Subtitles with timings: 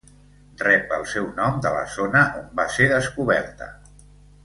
[0.61, 3.73] Rep el seu nom de la zona on va ser descoberta.